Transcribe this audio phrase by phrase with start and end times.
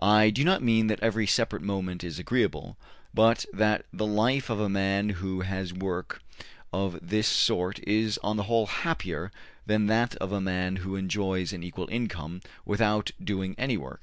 [0.00, 2.78] I do not mean that every separate moment is agreeable,
[3.12, 6.22] but that the life of a man who has work
[6.72, 9.30] of this sort is on the whole happier
[9.66, 13.94] than that of a man who enjoys an equal income without doing any work.